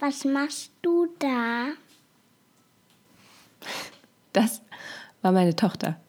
Was 0.00 0.24
machst 0.24 0.72
du 0.80 1.08
da? 1.18 1.66
Das 4.32 4.62
war 5.20 5.30
meine 5.30 5.54
Tochter. 5.54 6.00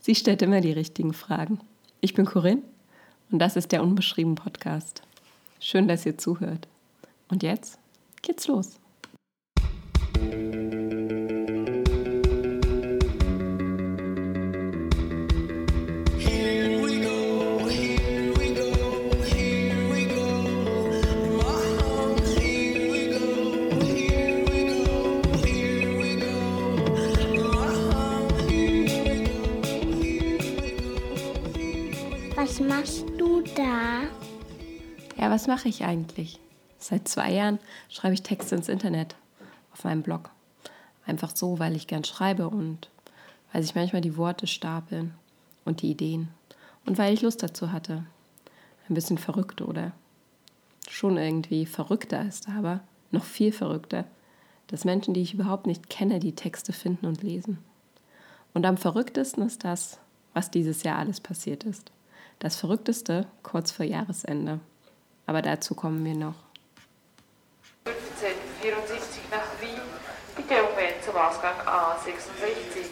Sie 0.00 0.14
stellt 0.14 0.40
immer 0.40 0.62
die 0.62 0.72
richtigen 0.72 1.12
Fragen. 1.12 1.60
Ich 2.00 2.14
bin 2.14 2.24
Corinne 2.24 2.62
und 3.30 3.38
das 3.38 3.56
ist 3.56 3.72
der 3.72 3.82
Unbeschrieben 3.82 4.36
Podcast. 4.36 5.02
Schön, 5.60 5.86
dass 5.86 6.06
ihr 6.06 6.16
zuhört. 6.16 6.66
Und 7.28 7.42
jetzt 7.42 7.78
geht's 8.22 8.46
los. 8.46 8.79
Was 32.50 32.58
machst 32.58 33.04
du 33.16 33.42
da? 33.54 34.00
Ja, 35.16 35.30
was 35.30 35.46
mache 35.46 35.68
ich 35.68 35.84
eigentlich? 35.84 36.40
Seit 36.78 37.06
zwei 37.06 37.30
Jahren 37.30 37.60
schreibe 37.88 38.14
ich 38.14 38.24
Texte 38.24 38.56
ins 38.56 38.68
Internet 38.68 39.14
auf 39.72 39.84
meinem 39.84 40.02
Blog. 40.02 40.30
Einfach 41.06 41.30
so, 41.32 41.60
weil 41.60 41.76
ich 41.76 41.86
gern 41.86 42.02
schreibe 42.02 42.48
und 42.48 42.90
weil 43.52 43.62
sich 43.62 43.76
manchmal 43.76 44.02
die 44.02 44.16
Worte 44.16 44.48
stapeln 44.48 45.14
und 45.64 45.82
die 45.82 45.92
Ideen 45.92 46.30
und 46.86 46.98
weil 46.98 47.14
ich 47.14 47.22
Lust 47.22 47.40
dazu 47.44 47.70
hatte. 47.70 48.04
Ein 48.88 48.94
bisschen 48.94 49.18
verrückt, 49.18 49.62
oder? 49.62 49.92
Schon 50.88 51.18
irgendwie 51.18 51.66
verrückter 51.66 52.26
ist 52.26 52.48
aber 52.48 52.80
noch 53.12 53.22
viel 53.22 53.52
verrückter, 53.52 54.06
dass 54.66 54.84
Menschen, 54.84 55.14
die 55.14 55.22
ich 55.22 55.34
überhaupt 55.34 55.68
nicht 55.68 55.88
kenne, 55.88 56.18
die 56.18 56.34
Texte 56.34 56.72
finden 56.72 57.06
und 57.06 57.22
lesen. 57.22 57.58
Und 58.54 58.66
am 58.66 58.76
verrücktesten 58.76 59.46
ist 59.46 59.62
das, 59.62 60.00
was 60.34 60.50
dieses 60.50 60.82
Jahr 60.82 60.98
alles 60.98 61.20
passiert 61.20 61.62
ist. 61.62 61.92
Das 62.40 62.56
Verrückteste 62.56 63.26
kurz 63.42 63.70
vor 63.70 63.84
Jahresende. 63.84 64.60
Aber 65.26 65.42
dazu 65.42 65.74
kommen 65.74 66.02
wir 66.06 66.14
noch. 66.14 66.34
1574 67.84 69.22
nach 69.30 69.60
Wien, 69.60 69.80
bitte 70.36 70.54
umwenden 70.62 71.02
zum 71.04 71.16
Ausgang 71.16 71.54
A66. 71.66 72.86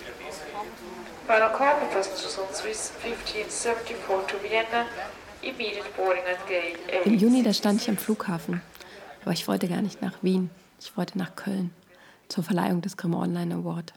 Final 1.26 1.52
call 1.52 1.74
passengers 1.90 2.38
on 2.38 2.54
Swiss 2.54 2.92
1574 3.02 3.96
to 4.28 4.36
Vienna, 4.42 4.86
immediate 5.40 5.88
boarding 5.96 6.24
at 6.24 6.46
gate. 6.46 6.78
Im 7.06 7.14
Juni, 7.14 7.42
da 7.42 7.54
stand 7.54 7.80
ich 7.80 7.88
am 7.88 7.96
Flughafen. 7.96 8.60
Aber 9.22 9.32
ich 9.32 9.48
wollte 9.48 9.66
gar 9.66 9.80
nicht 9.80 10.02
nach 10.02 10.22
Wien. 10.22 10.50
Ich 10.78 10.94
wollte 10.96 11.16
nach 11.16 11.36
Köln 11.36 11.70
zur 12.28 12.44
Verleihung 12.44 12.82
des 12.82 12.98
Grimme 12.98 13.16
Online 13.16 13.54
Award. 13.54 13.94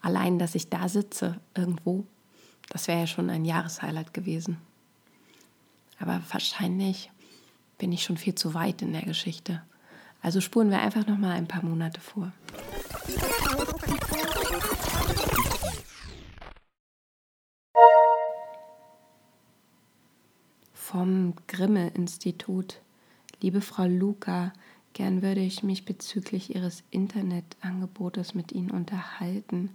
Allein, 0.00 0.38
dass 0.38 0.54
ich 0.54 0.70
da 0.70 0.88
sitze, 0.88 1.40
irgendwo, 1.56 2.04
das 2.68 2.88
wäre 2.88 3.00
ja 3.00 3.06
schon 3.06 3.30
ein 3.30 3.44
Jahreshighlight 3.44 4.12
gewesen. 4.12 4.58
Aber 5.98 6.20
wahrscheinlich 6.30 7.10
bin 7.78 7.92
ich 7.92 8.02
schon 8.02 8.16
viel 8.16 8.34
zu 8.34 8.54
weit 8.54 8.82
in 8.82 8.92
der 8.92 9.02
Geschichte. 9.02 9.62
Also 10.22 10.40
spuren 10.40 10.70
wir 10.70 10.80
einfach 10.80 11.06
noch 11.06 11.18
mal 11.18 11.32
ein 11.32 11.46
paar 11.46 11.64
Monate 11.64 12.00
vor. 12.00 12.32
Vom 20.72 21.34
Grimme-Institut. 21.46 22.80
Liebe 23.42 23.60
Frau 23.60 23.84
Luca, 23.84 24.52
gern 24.94 25.20
würde 25.20 25.40
ich 25.40 25.62
mich 25.62 25.84
bezüglich 25.84 26.54
Ihres 26.54 26.82
Internetangebotes 26.90 28.34
mit 28.34 28.52
Ihnen 28.52 28.70
unterhalten. 28.70 29.70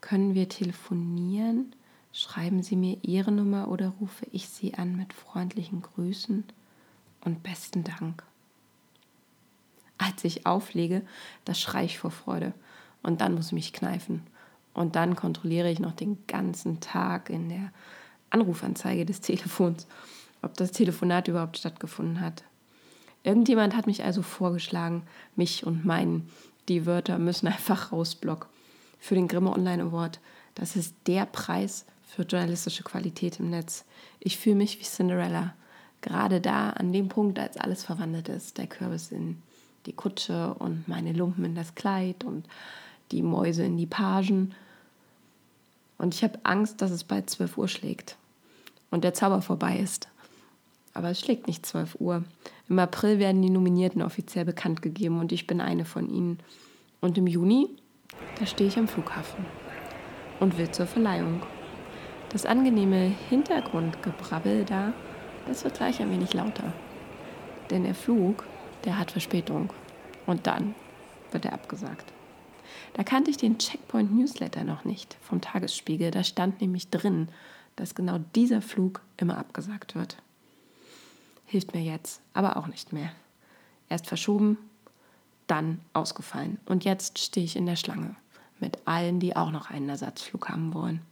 Können 0.00 0.34
wir 0.34 0.48
telefonieren? 0.48 1.74
Schreiben 2.14 2.62
Sie 2.62 2.76
mir 2.76 2.98
Ihre 3.00 3.32
Nummer 3.32 3.68
oder 3.68 3.94
rufe 3.98 4.26
ich 4.32 4.48
Sie 4.48 4.74
an 4.74 4.96
mit 4.96 5.14
freundlichen 5.14 5.80
Grüßen 5.80 6.44
und 7.24 7.42
besten 7.42 7.84
Dank. 7.84 8.22
Als 9.96 10.22
ich 10.24 10.44
auflege, 10.44 11.02
da 11.46 11.54
schreie 11.54 11.86
ich 11.86 11.98
vor 11.98 12.10
Freude 12.10 12.52
und 13.02 13.22
dann 13.22 13.34
muss 13.34 13.46
ich 13.46 13.52
mich 13.52 13.72
kneifen. 13.72 14.26
Und 14.74 14.94
dann 14.94 15.16
kontrolliere 15.16 15.70
ich 15.70 15.80
noch 15.80 15.92
den 15.92 16.18
ganzen 16.26 16.80
Tag 16.80 17.30
in 17.30 17.48
der 17.48 17.72
Anrufanzeige 18.28 19.06
des 19.06 19.20
Telefons, 19.22 19.86
ob 20.42 20.54
das 20.54 20.72
Telefonat 20.72 21.28
überhaupt 21.28 21.56
stattgefunden 21.56 22.20
hat. 22.20 22.44
Irgendjemand 23.24 23.74
hat 23.74 23.86
mich 23.86 24.04
also 24.04 24.20
vorgeschlagen, 24.20 25.02
mich 25.34 25.64
und 25.64 25.86
meinen, 25.86 26.28
die 26.68 26.84
Wörter 26.84 27.18
müssen 27.18 27.46
einfach 27.48 27.90
raus. 27.90 28.18
Für 28.98 29.14
den 29.14 29.28
Grimme 29.28 29.50
Online 29.50 29.84
Award. 29.84 30.20
Das 30.54 30.76
ist 30.76 30.94
der 31.06 31.24
Preis 31.24 31.86
für 32.14 32.22
journalistische 32.22 32.82
Qualität 32.82 33.40
im 33.40 33.48
Netz. 33.48 33.84
Ich 34.20 34.36
fühle 34.36 34.56
mich 34.56 34.78
wie 34.78 34.84
Cinderella. 34.84 35.54
Gerade 36.02 36.40
da, 36.40 36.70
an 36.70 36.92
dem 36.92 37.08
Punkt, 37.08 37.38
als 37.38 37.56
alles 37.56 37.84
verwandelt 37.84 38.28
ist. 38.28 38.58
Der 38.58 38.66
Kürbis 38.66 39.12
in 39.12 39.40
die 39.86 39.94
Kutsche 39.94 40.54
und 40.54 40.86
meine 40.88 41.12
Lumpen 41.12 41.44
in 41.44 41.54
das 41.54 41.74
Kleid 41.74 42.24
und 42.24 42.46
die 43.12 43.22
Mäuse 43.22 43.64
in 43.64 43.78
die 43.78 43.86
Pagen. 43.86 44.54
Und 45.96 46.14
ich 46.14 46.22
habe 46.22 46.38
Angst, 46.42 46.82
dass 46.82 46.90
es 46.90 47.04
bald 47.04 47.30
12 47.30 47.56
Uhr 47.56 47.68
schlägt 47.68 48.16
und 48.90 49.04
der 49.04 49.14
Zauber 49.14 49.40
vorbei 49.40 49.78
ist. 49.78 50.08
Aber 50.92 51.10
es 51.10 51.20
schlägt 51.20 51.46
nicht 51.46 51.64
12 51.64 51.96
Uhr. 51.98 52.24
Im 52.68 52.78
April 52.78 53.18
werden 53.18 53.40
die 53.40 53.48
Nominierten 53.48 54.02
offiziell 54.02 54.44
bekannt 54.44 54.82
gegeben 54.82 55.18
und 55.18 55.32
ich 55.32 55.46
bin 55.46 55.62
eine 55.62 55.86
von 55.86 56.10
ihnen. 56.10 56.40
Und 57.00 57.16
im 57.16 57.26
Juni, 57.26 57.70
da 58.38 58.44
stehe 58.44 58.68
ich 58.68 58.76
am 58.76 58.88
Flughafen 58.88 59.46
und 60.40 60.58
will 60.58 60.70
zur 60.70 60.86
Verleihung. 60.86 61.40
Das 62.32 62.46
angenehme 62.46 63.14
Hintergrundgebrabbel 63.28 64.64
da, 64.64 64.94
das 65.46 65.64
wird 65.64 65.74
gleich 65.74 66.00
ein 66.00 66.10
wenig 66.10 66.32
lauter. 66.32 66.72
Denn 67.68 67.84
der 67.84 67.94
Flug, 67.94 68.44
der 68.84 68.98
hat 68.98 69.10
Verspätung. 69.10 69.70
Und 70.24 70.46
dann 70.46 70.74
wird 71.30 71.44
er 71.44 71.52
abgesagt. 71.52 72.10
Da 72.94 73.04
kannte 73.04 73.30
ich 73.30 73.36
den 73.36 73.58
Checkpoint 73.58 74.14
Newsletter 74.14 74.64
noch 74.64 74.84
nicht 74.84 75.18
vom 75.20 75.42
Tagesspiegel. 75.42 76.10
Da 76.10 76.24
stand 76.24 76.62
nämlich 76.62 76.88
drin, 76.88 77.28
dass 77.76 77.94
genau 77.94 78.18
dieser 78.34 78.62
Flug 78.62 79.02
immer 79.18 79.36
abgesagt 79.36 79.94
wird. 79.94 80.16
Hilft 81.44 81.74
mir 81.74 81.82
jetzt, 81.82 82.22
aber 82.32 82.56
auch 82.56 82.66
nicht 82.66 82.94
mehr. 82.94 83.12
Erst 83.90 84.06
verschoben, 84.06 84.56
dann 85.48 85.80
ausgefallen. 85.92 86.58
Und 86.64 86.84
jetzt 86.84 87.18
stehe 87.18 87.44
ich 87.44 87.56
in 87.56 87.66
der 87.66 87.76
Schlange 87.76 88.16
mit 88.58 88.78
allen, 88.86 89.20
die 89.20 89.36
auch 89.36 89.50
noch 89.50 89.68
einen 89.68 89.90
Ersatzflug 89.90 90.48
haben 90.48 90.72
wollen. 90.72 91.02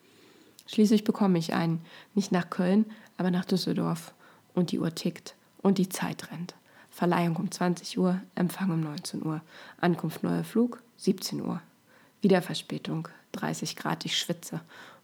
Schließlich 0.70 1.02
bekomme 1.02 1.36
ich 1.36 1.52
einen, 1.52 1.84
nicht 2.14 2.30
nach 2.30 2.48
Köln, 2.48 2.86
aber 3.16 3.32
nach 3.32 3.44
Düsseldorf. 3.44 4.14
Und 4.54 4.70
die 4.70 4.78
Uhr 4.78 4.94
tickt 4.94 5.34
und 5.62 5.78
die 5.78 5.88
Zeit 5.88 6.30
rennt. 6.30 6.54
Verleihung 6.90 7.36
um 7.36 7.50
20 7.50 7.98
Uhr, 7.98 8.20
Empfang 8.36 8.70
um 8.70 8.80
19 8.80 9.26
Uhr. 9.26 9.40
Ankunft 9.80 10.22
neuer 10.22 10.44
Flug, 10.44 10.80
17 10.98 11.40
Uhr. 11.40 11.60
Wieder 12.22 12.40
Verspätung, 12.40 13.08
30 13.32 13.74
Grad, 13.74 14.04
ich 14.04 14.16
schwitze. 14.16 14.60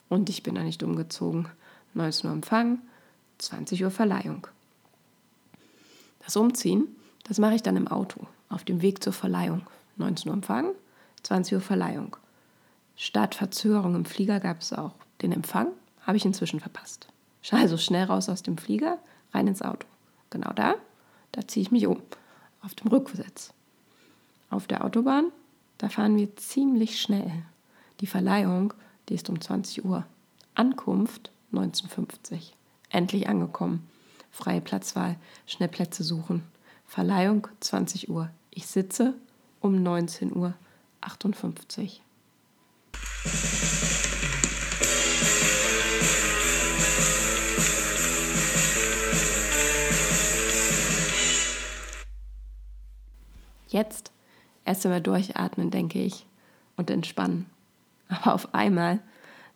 Und 0.08 0.30
ich 0.30 0.44
bin 0.44 0.54
da 0.54 0.62
nicht 0.62 0.84
umgezogen. 0.84 1.48
19 1.94 2.28
Uhr 2.28 2.34
Empfang, 2.34 2.78
20 3.38 3.82
Uhr 3.82 3.90
Verleihung. 3.90 4.46
Das 6.24 6.36
Umziehen, 6.36 6.86
das 7.24 7.38
mache 7.38 7.56
ich 7.56 7.62
dann 7.62 7.76
im 7.76 7.88
Auto, 7.88 8.20
auf 8.50 8.62
dem 8.62 8.82
Weg 8.82 9.02
zur 9.02 9.12
Verleihung. 9.12 9.62
19 9.96 10.28
Uhr 10.28 10.34
Empfang, 10.34 10.72
20 11.24 11.54
Uhr 11.54 11.60
Verleihung. 11.60 12.16
Statt 12.96 13.34
Verzögerung 13.34 13.96
im 13.96 14.04
Flieger 14.04 14.38
gab 14.38 14.60
es 14.60 14.72
auch. 14.72 14.94
Den 15.22 15.32
Empfang 15.32 15.68
habe 16.02 16.16
ich 16.16 16.24
inzwischen 16.24 16.60
verpasst. 16.60 17.08
Also 17.50 17.76
schnell 17.76 18.04
raus 18.04 18.28
aus 18.28 18.42
dem 18.42 18.58
Flieger, 18.58 18.98
rein 19.32 19.46
ins 19.46 19.62
Auto. 19.62 19.86
Genau 20.30 20.52
da, 20.52 20.74
da 21.32 21.46
ziehe 21.46 21.62
ich 21.62 21.70
mich 21.70 21.86
um, 21.86 22.02
auf 22.62 22.74
dem 22.74 22.88
Rücksitz. 22.88 23.52
Auf 24.50 24.66
der 24.66 24.84
Autobahn, 24.84 25.32
da 25.78 25.88
fahren 25.88 26.16
wir 26.16 26.34
ziemlich 26.36 27.00
schnell. 27.00 27.30
Die 28.00 28.06
Verleihung, 28.06 28.74
die 29.08 29.14
ist 29.14 29.30
um 29.30 29.40
20 29.40 29.84
Uhr. 29.84 30.04
Ankunft 30.54 31.30
1950. 31.52 32.54
Endlich 32.90 33.28
angekommen. 33.28 33.86
Freie 34.30 34.60
Platzwahl, 34.60 35.16
schnell 35.46 35.68
Plätze 35.68 36.02
suchen. 36.04 36.42
Verleihung 36.86 37.48
20 37.60 38.10
Uhr. 38.10 38.30
Ich 38.50 38.66
sitze 38.66 39.14
um 39.60 39.82
19 39.82 40.34
Uhr 40.34 40.54
58. 41.00 42.02
Jetzt 53.76 54.10
erst 54.64 54.86
einmal 54.86 55.02
durchatmen, 55.02 55.70
denke 55.70 55.98
ich, 55.98 56.24
und 56.76 56.88
entspannen. 56.88 57.44
Aber 58.08 58.32
auf 58.32 58.54
einmal, 58.54 59.00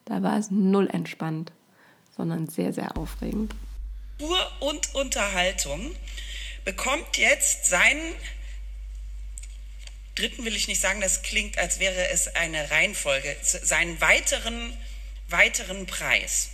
da 0.05 0.23
war 0.23 0.39
es 0.39 0.51
null 0.51 0.91
entspannt, 0.91 1.53
sondern 2.15 2.47
sehr, 2.47 2.75
sehr 2.75 2.99
aufregend. 2.99 3.55
Kultur 4.19 4.51
und 4.61 4.95
Unterhaltung 4.95 5.97
bekommt 6.67 7.17
jetzt 7.17 7.65
seinen 7.65 8.15
dritten 10.17 10.45
will 10.45 10.55
ich 10.55 10.69
nicht 10.69 10.83
sagen, 10.83 11.01
das 11.01 11.23
klingt, 11.23 11.57
als 11.57 11.79
wäre 11.79 12.11
es 12.11 12.35
eine 12.35 12.71
Reihenfolge, 12.71 13.35
seinen 13.41 13.99
weiteren, 14.03 14.77
weiteren 15.29 15.87
Preis. 15.87 16.51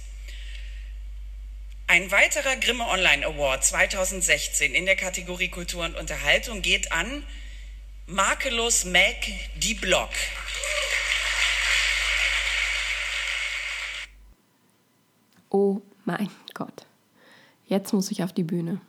Ein 1.88 2.12
weiterer 2.12 2.54
Grimme 2.54 2.86
Online 2.86 3.26
Award 3.26 3.64
2016 3.64 4.72
in 4.72 4.86
der 4.86 4.94
Kategorie 4.94 5.48
Kultur 5.48 5.84
und 5.84 5.96
Unterhaltung 5.96 6.62
geht 6.62 6.92
an 6.92 7.24
Makellos 8.08 8.84
Mac 8.84 9.16
Die 9.58 9.74
Block. 9.74 10.10
Oh 15.50 15.80
mein 16.04 16.30
Gott. 16.54 16.86
Jetzt 17.66 17.92
muss 17.92 18.12
ich 18.12 18.22
auf 18.22 18.32
die 18.32 18.44
Bühne. 18.44 18.80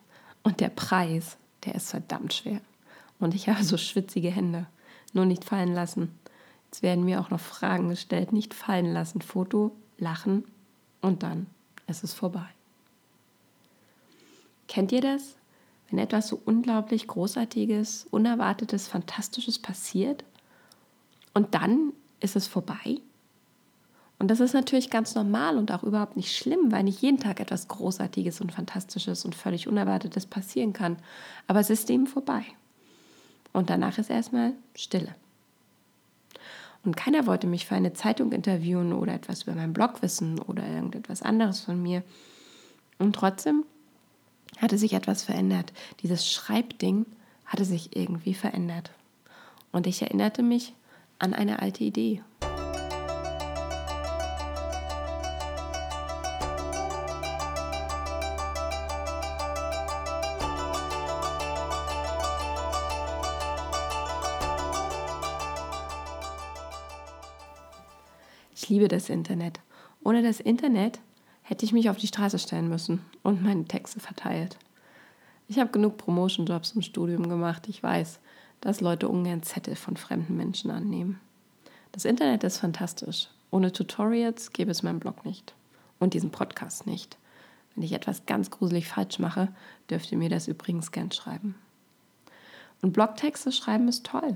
Und 0.44 0.60
der 0.60 0.70
Preis, 0.70 1.38
der 1.66 1.74
ist 1.74 1.90
verdammt 1.90 2.32
schwer. 2.32 2.62
Und 3.18 3.34
ich 3.34 3.50
habe 3.50 3.64
so 3.64 3.76
schwitzige 3.78 4.30
Hände. 4.30 4.68
Nur 5.14 5.26
nicht 5.26 5.44
fallen 5.44 5.74
lassen. 5.74 6.20
Jetzt 6.66 6.84
werden 6.84 7.04
mir 7.04 7.20
auch 7.20 7.32
noch 7.32 7.40
Fragen 7.40 7.90
gestellt. 7.90 8.34
Nicht 8.34 8.54
fallen 8.54 8.94
lassen. 8.94 9.24
Foto, 9.24 9.76
lachen 9.98 10.46
und 11.02 11.24
dann 11.24 11.48
ist 11.88 12.04
es 12.04 12.14
vorbei. 12.14 12.48
Kennt 14.68 14.92
ihr 14.92 15.02
das? 15.02 15.38
Wenn 15.90 16.00
etwas 16.00 16.28
so 16.28 16.42
unglaublich 16.44 17.08
Großartiges, 17.08 18.08
Unerwartetes, 18.12 18.88
Fantastisches 18.88 19.60
passiert 19.60 20.24
und 21.34 21.54
dann 21.56 21.94
ist 22.20 22.36
es 22.36 22.48
vorbei? 22.48 23.00
Und 24.20 24.30
das 24.30 24.40
ist 24.40 24.54
natürlich 24.54 24.90
ganz 24.90 25.14
normal 25.14 25.58
und 25.58 25.72
auch 25.72 25.84
überhaupt 25.84 26.18
nicht 26.18 26.36
schlimm, 26.36 26.72
weil 26.72 26.84
nicht 26.84 27.02
jeden 27.02 27.20
Tag 27.20 27.40
etwas 27.40 27.68
Großartiges 27.68 28.42
und 28.42 28.52
Fantastisches 28.52 29.26
und 29.26 29.36
völlig 29.36 29.68
Unerwartetes 29.68 30.26
passieren 30.26 30.74
kann. 30.74 30.98
Aber 31.46 31.60
es 31.60 31.70
ist 31.70 31.90
eben 31.90 32.08
vorbei. 32.08 32.44
Und 33.54 33.70
danach 33.70 33.98
ist 33.98 34.10
erstmal 34.10 34.54
Stille. 34.76 35.16
Und 36.84 36.96
keiner 36.98 37.28
wollte 37.28 37.48
mich 37.48 37.68
für 37.68 37.76
eine 37.76 37.94
Zeitung 37.94 38.32
interviewen 38.32 38.94
oder 38.94 39.14
etwas 39.14 39.44
über 39.44 39.54
meinen 39.54 39.74
Blog 39.74 40.02
wissen 40.02 40.40
oder 40.40 40.66
irgendetwas 40.68 41.22
anderes 41.22 41.60
von 41.62 41.82
mir. 41.82 42.02
Und 42.98 43.16
trotzdem 43.16 43.66
hatte 44.58 44.78
sich 44.78 44.94
etwas 44.94 45.24
verändert. 45.24 45.74
Dieses 46.02 46.32
Schreibding 46.32 47.06
hatte 47.46 47.66
sich 47.66 47.96
irgendwie 47.96 48.34
verändert. 48.34 48.92
Und 49.72 49.88
ich 49.88 50.02
erinnerte 50.02 50.44
mich 50.44 50.74
an 51.20 51.34
eine 51.34 51.62
alte 51.62 51.84
Idee. 51.84 52.22
Ich 68.54 68.70
liebe 68.70 68.90
das 68.90 69.10
Internet. 69.10 69.62
Ohne 70.04 70.22
das 70.22 70.42
Internet 70.42 71.00
hätte 71.48 71.64
ich 71.64 71.72
mich 71.72 71.90
auf 71.90 71.98
die 71.98 72.08
Straße 72.08 72.40
stellen 72.40 72.68
müssen 72.68 73.06
und 73.24 73.42
meine 73.42 73.64
Texte 73.64 74.02
verteilt. 74.02 74.58
Ich 75.48 75.60
habe 75.60 75.72
genug 75.72 75.98
Promotion-Jobs 75.98 76.74
im 76.74 76.82
Studium 76.82 77.30
gemacht. 77.30 77.70
Ich 77.70 77.82
weiß, 77.82 78.20
dass 78.60 78.82
Leute 78.82 79.08
ungern 79.08 79.44
Zettel 79.44 79.78
von 79.78 79.96
fremden 79.96 80.36
Menschen 80.36 80.72
annehmen. 80.72 81.22
Das 81.94 82.04
Internet 82.04 82.44
ist 82.44 82.58
fantastisch. 82.58 83.30
Ohne 83.50 83.72
Tutorials 83.72 84.52
gäbe 84.52 84.72
es 84.72 84.84
meinen 84.84 85.00
Blog 85.00 85.24
nicht. 85.24 85.56
Und 86.00 86.14
diesen 86.14 86.32
Podcast 86.32 86.86
nicht. 86.86 87.18
Wenn 87.74 87.84
ich 87.84 87.94
etwas 87.94 88.26
ganz 88.26 88.52
gruselig 88.52 88.90
falsch 88.90 89.18
mache, 89.18 89.48
dürft 89.90 90.12
ihr 90.12 90.18
mir 90.18 90.30
das 90.30 90.50
übrigens 90.50 90.92
gern 90.92 91.14
schreiben. 91.14 91.56
Und 92.82 92.92
Blogtexte 92.92 93.54
schreiben 93.54 93.88
ist 93.88 94.06
toll. 94.06 94.36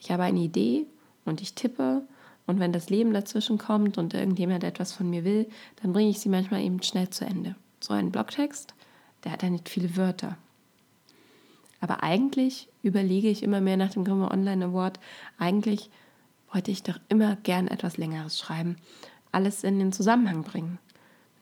Ich 0.00 0.10
habe 0.10 0.24
eine 0.24 0.40
Idee 0.40 0.86
und 1.24 1.40
ich 1.40 1.54
tippe 1.54 2.02
und 2.46 2.58
wenn 2.58 2.72
das 2.72 2.90
Leben 2.90 3.12
dazwischen 3.12 3.58
kommt 3.58 3.98
und 3.98 4.14
irgendjemand 4.14 4.64
etwas 4.64 4.92
von 4.92 5.08
mir 5.08 5.24
will, 5.24 5.48
dann 5.82 5.92
bringe 5.92 6.10
ich 6.10 6.20
sie 6.20 6.28
manchmal 6.28 6.62
eben 6.62 6.82
schnell 6.82 7.10
zu 7.10 7.24
Ende. 7.24 7.54
So 7.80 7.94
ein 7.94 8.10
Blogtext, 8.10 8.74
der 9.24 9.32
hat 9.32 9.42
ja 9.42 9.50
nicht 9.50 9.68
viele 9.68 9.96
Wörter. 9.96 10.36
Aber 11.80 12.02
eigentlich 12.02 12.68
überlege 12.82 13.28
ich 13.28 13.42
immer 13.42 13.60
mehr 13.60 13.76
nach 13.76 13.90
dem 13.90 14.04
Grimme 14.04 14.30
Online 14.30 14.66
Award, 14.66 15.00
eigentlich 15.38 15.90
wollte 16.52 16.70
ich 16.70 16.82
doch 16.82 16.98
immer 17.08 17.36
gern 17.36 17.68
etwas 17.68 17.96
Längeres 17.96 18.38
schreiben, 18.38 18.76
alles 19.32 19.64
in 19.64 19.78
den 19.78 19.92
Zusammenhang 19.92 20.42
bringen. 20.42 20.78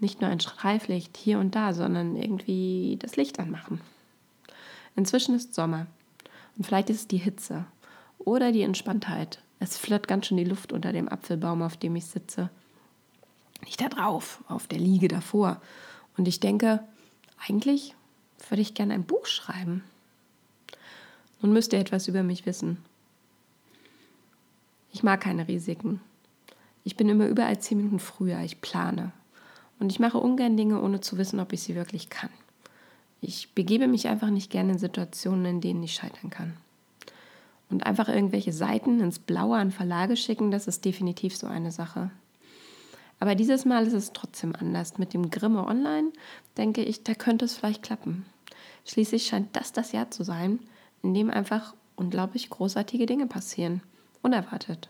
Nicht 0.01 0.21
nur 0.21 0.31
ein 0.31 0.41
Streiflicht 0.41 1.17
hier 1.17 1.41
und 1.41 1.55
da, 1.55 1.75
sondern 1.75 2.15
irgendwie 2.15 2.99
das 3.01 3.17
Licht 3.17 3.41
anmachen. 3.41 3.81
Inzwischen 4.95 5.35
ist 5.35 5.55
Sommer 5.55 5.87
und 6.57 6.67
vielleicht 6.67 6.91
ist 6.91 7.01
es 7.01 7.09
die 7.09 7.19
Hitze 7.19 7.65
oder 8.19 8.53
die 8.53 8.63
Entspanntheit 8.63 9.41
es 9.61 9.77
flirrt 9.77 10.09
ganz 10.09 10.27
schön 10.27 10.37
die 10.37 10.45
Luft 10.45 10.73
unter 10.73 10.93
dem 10.93 11.09
Apfelbaum, 11.09 11.63
auf 11.63 11.77
dem 11.77 11.97
ich 11.97 12.07
sitze. 12.07 12.51
Nicht 13.65 13.81
da 13.81 13.89
drauf, 13.89 14.43
auf 14.49 14.67
der 14.67 14.79
Liege 14.79 15.09
davor. 15.09 15.61
Und 16.17 16.29
ich 16.29 16.41
denke, 16.41 16.81
eigentlich 17.47 17.95
würde 18.49 18.63
ich 18.63 18.75
gerne 18.75 18.95
ein 18.95 19.05
Buch 19.05 19.27
schreiben. 19.27 19.83
Nun 21.41 21.53
müsst 21.53 21.73
ihr 21.73 21.81
etwas 21.81 22.09
über 22.09 22.23
mich 22.23 22.47
wissen. 22.47 22.79
Ich 24.93 25.03
mag 25.03 25.21
keine 25.21 25.47
Risiken. 25.49 26.01
Ich 26.85 26.97
bin 26.97 27.09
immer 27.09 27.27
überall 27.27 27.59
zehn 27.59 27.79
Minuten 27.79 27.99
früher. 27.99 28.41
Ich 28.41 28.61
plane. 28.61 29.13
Und 29.79 29.93
ich 29.93 30.01
mache 30.01 30.19
ungern 30.19 30.57
Dinge, 30.57 30.81
ohne 30.81 31.01
zu 31.01 31.19
wissen, 31.19 31.39
ob 31.41 31.53
ich 31.53 31.63
sie 31.63 31.75
wirklich 31.75 32.11
kann. 32.11 32.31
Ich 33.21 33.53
begebe 33.55 33.89
mich 33.89 34.09
einfach 34.09 34.31
nicht 34.31 34.51
gerne 34.51 34.73
in 34.73 34.79
Situationen, 34.79 35.45
in 35.45 35.61
denen 35.61 35.83
ich 35.83 35.95
scheitern 35.95 36.31
kann. 36.31 36.57
Und 37.71 37.85
einfach 37.85 38.09
irgendwelche 38.09 38.53
Seiten 38.53 39.01
ins 39.01 39.19
Blaue 39.19 39.59
an 39.59 39.71
Verlage 39.71 40.17
schicken, 40.17 40.51
das 40.51 40.67
ist 40.67 40.85
definitiv 40.85 41.37
so 41.37 41.47
eine 41.47 41.71
Sache. 41.71 42.11
Aber 43.21 43.35
dieses 43.35 43.65
Mal 43.65 43.87
ist 43.87 43.93
es 43.93 44.13
trotzdem 44.13 44.55
anders. 44.55 44.99
Mit 44.99 45.13
dem 45.13 45.31
Grimme 45.31 45.67
Online 45.67 46.13
denke 46.57 46.83
ich, 46.83 47.03
da 47.03 47.15
könnte 47.15 47.45
es 47.45 47.57
vielleicht 47.57 47.83
klappen. 47.83 48.25
Schließlich 48.85 49.27
scheint 49.27 49.55
das 49.55 49.73
das 49.73 49.93
Jahr 49.93 50.11
zu 50.11 50.25
sein, 50.25 50.61
in 51.03 51.15
dem 51.15 51.31
einfach 51.31 51.75
unglaublich 51.97 52.49
großartige 52.49 53.07
Dinge 53.07 53.27
passieren. 53.27 53.83
Unerwartet. 54.23 54.89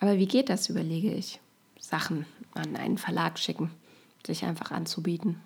Aber 0.00 0.18
wie 0.18 0.26
geht 0.26 0.48
das, 0.48 0.68
überlege 0.68 1.12
ich. 1.12 1.40
Sachen 1.80 2.26
an 2.54 2.76
einen 2.76 2.98
Verlag 2.98 3.38
schicken, 3.38 3.70
sich 4.26 4.44
einfach 4.44 4.70
anzubieten. 4.70 5.40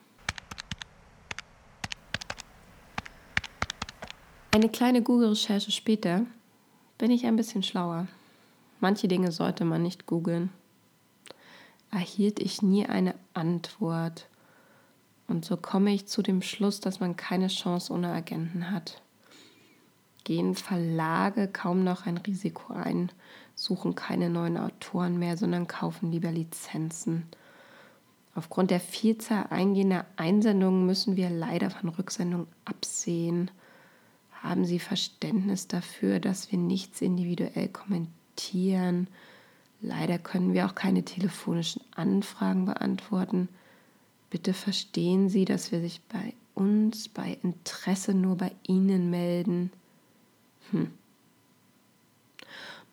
Eine 4.63 4.71
kleine 4.71 5.03
Google-Recherche 5.03 5.73
später 5.73 6.25
bin 6.97 7.11
ich 7.11 7.27
ein 7.27 7.35
bisschen 7.35 7.65
schlauer. 7.65 8.07
Manche 8.79 9.09
Dinge 9.09 9.33
sollte 9.33 9.65
man 9.65 9.83
nicht 9.83 10.07
googeln. 10.07 10.51
Erhielt 11.91 12.39
ich 12.39 12.63
nie 12.63 12.87
eine 12.87 13.17
Antwort. 13.35 14.29
Und 15.27 15.45
so 15.45 15.57
komme 15.57 15.93
ich 15.93 16.07
zu 16.07 16.23
dem 16.23 16.43
Schluss, 16.43 16.79
dass 16.79 17.01
man 17.01 17.17
keine 17.17 17.49
Chance 17.49 17.93
ohne 17.93 18.13
Agenten 18.13 18.71
hat. 18.71 19.03
Gehen 20.23 20.55
Verlage 20.55 21.49
kaum 21.49 21.83
noch 21.83 22.07
ein 22.07 22.19
Risiko 22.19 22.73
ein, 22.73 23.11
suchen 23.57 23.97
keine 23.97 24.31
neuen 24.31 24.57
Autoren 24.57 25.19
mehr, 25.19 25.37
sondern 25.37 25.67
kaufen 25.67 26.13
lieber 26.13 26.31
Lizenzen. 26.31 27.27
Aufgrund 28.37 28.71
der 28.71 28.79
Vielzahl 28.79 29.49
eingehender 29.51 30.07
Einsendungen 30.15 30.87
müssen 30.87 31.17
wir 31.17 31.31
leider 31.31 31.69
von 31.69 31.89
Rücksendungen 31.89 32.47
absehen. 32.65 33.51
Haben 34.43 34.65
Sie 34.65 34.81
Verständnis 34.81 35.69
dafür, 35.69 36.19
dass 36.19 36.51
wir 36.51 36.59
nichts 36.59 37.01
individuell 37.01 37.69
kommentieren? 37.69 39.07
Leider 39.81 40.19
können 40.19 40.53
wir 40.53 40.67
auch 40.67 40.75
keine 40.75 41.05
telefonischen 41.05 41.81
Anfragen 41.95 42.67
beantworten. 42.67 43.49
Bitte 44.31 44.53
verstehen 44.53 45.29
Sie, 45.29 45.45
dass 45.45 45.71
wir 45.71 45.81
sich 45.81 46.01
bei 46.03 46.35
uns 46.55 47.09
bei 47.09 47.39
Interesse 47.43 48.15
nur 48.15 48.37
bei 48.37 48.51
Ihnen 48.67 49.11
melden. 49.11 49.71
Hm. 50.73 50.91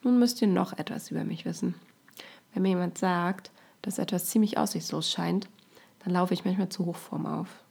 Nun 0.03 0.19
müsst 0.19 0.41
ihr 0.41 0.47
noch 0.47 0.77
etwas 0.77 1.09
über 1.09 1.23
mich 1.23 1.45
wissen. 1.45 1.73
Wenn 2.53 2.61
mir 2.61 2.69
jemand 2.69 2.97
sagt, 2.97 3.51
dass 3.81 3.97
etwas 3.97 4.27
ziemlich 4.27 4.57
aussichtslos 4.57 5.09
scheint, 5.11 5.49
dann 6.03 6.13
laufe 6.13 6.33
ich 6.33 6.45
manchmal 6.45 6.69
zu 6.69 6.85
Hochform 6.85 7.25
auf. 7.25 7.63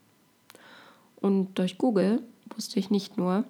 Und 1.16 1.58
durch 1.58 1.78
Google 1.78 2.22
wusste 2.54 2.78
ich 2.78 2.90
nicht 2.90 3.16
nur, 3.16 3.44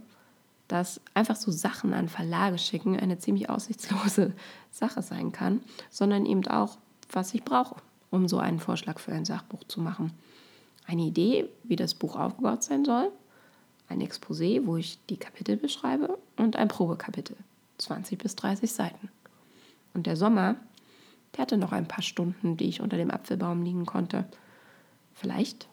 dass 0.69 1.01
einfach 1.15 1.37
so 1.37 1.51
Sachen 1.51 1.95
an 1.95 2.09
Verlage 2.09 2.59
schicken 2.59 2.99
eine 2.99 3.19
ziemlich 3.19 3.51
aussichtslose 3.51 4.35
Sache 4.71 5.03
sein 5.03 5.33
kann, 5.33 5.63
sondern 5.91 6.27
eben 6.27 6.47
auch, 6.47 6.77
was 7.11 7.35
ich 7.35 7.43
brauche, 7.43 7.77
um 8.11 8.29
so 8.29 8.39
einen 8.39 8.61
Vorschlag 8.61 8.99
für 8.99 9.13
ein 9.13 9.25
Sachbuch 9.25 9.65
zu 9.65 9.81
machen. 9.81 10.13
Eine 10.87 11.03
Idee, 11.03 11.49
wie 11.65 11.77
das 11.77 11.95
Buch 11.95 12.17
aufgebaut 12.17 12.63
sein 12.63 12.85
soll, 12.85 13.11
ein 13.89 14.03
Exposé, 14.03 14.65
wo 14.67 14.77
ich 14.77 14.99
die 15.07 15.17
Kapitel 15.17 15.57
beschreibe 15.57 16.19
und 16.37 16.57
ein 16.57 16.69
Probekapitel, 16.69 17.37
20 17.79 18.19
bis 18.19 18.37
30 18.37 18.71
Seiten. 18.71 19.09
Und 19.95 20.07
der 20.07 20.17
Sommer, 20.17 20.57
der 21.35 21.43
hatte 21.43 21.57
noch 21.57 21.73
ein 21.73 21.89
paar 21.89 22.03
Stunden, 22.03 22.59
die 22.59 22.69
ich 22.69 22.83
unter 22.83 22.99
dem 22.99 23.11
Apfelbaum 23.11 23.63
liegen 23.63 23.87
konnte. 23.87 24.27
Vielleicht, 25.15 25.69